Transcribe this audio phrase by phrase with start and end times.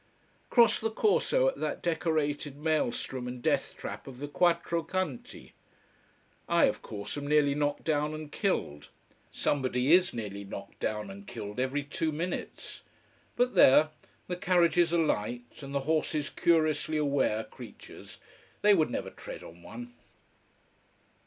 [0.49, 5.53] Cross the Corso at that decorated maelstrom and death trap of the Quattro Canti.
[6.49, 8.89] I, of course, am nearly knocked down and killed.
[9.31, 12.81] Somebody is nearly knocked down and killed every two minutes.
[13.35, 13.89] But there
[14.25, 18.17] the carriages are light, and the horses curiously aware creatures.
[18.63, 19.93] They would never tread on one.